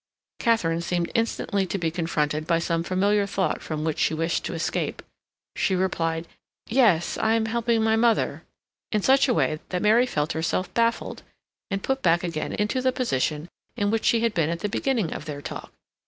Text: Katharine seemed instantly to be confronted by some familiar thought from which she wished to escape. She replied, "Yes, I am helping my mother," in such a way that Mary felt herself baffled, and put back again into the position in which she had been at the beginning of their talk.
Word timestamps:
Katharine 0.39 0.81
seemed 0.81 1.11
instantly 1.13 1.67
to 1.67 1.77
be 1.77 1.91
confronted 1.91 2.47
by 2.47 2.57
some 2.57 2.81
familiar 2.81 3.27
thought 3.27 3.61
from 3.61 3.83
which 3.83 3.99
she 3.99 4.15
wished 4.15 4.43
to 4.45 4.55
escape. 4.55 5.03
She 5.55 5.75
replied, 5.75 6.27
"Yes, 6.65 7.19
I 7.19 7.35
am 7.35 7.45
helping 7.45 7.83
my 7.83 7.95
mother," 7.95 8.41
in 8.91 9.03
such 9.03 9.27
a 9.27 9.33
way 9.35 9.59
that 9.69 9.83
Mary 9.83 10.07
felt 10.07 10.31
herself 10.33 10.73
baffled, 10.73 11.21
and 11.69 11.83
put 11.83 12.01
back 12.01 12.23
again 12.23 12.51
into 12.53 12.81
the 12.81 12.91
position 12.91 13.47
in 13.77 13.91
which 13.91 14.05
she 14.05 14.21
had 14.21 14.33
been 14.33 14.49
at 14.49 14.61
the 14.61 14.69
beginning 14.69 15.13
of 15.13 15.25
their 15.25 15.39
talk. 15.39 15.71